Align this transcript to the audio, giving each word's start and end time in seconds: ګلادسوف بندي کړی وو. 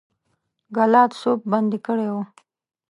ګلادسوف 0.75 1.39
بندي 1.51 1.79
کړی 1.85 2.07
وو. 2.13 2.23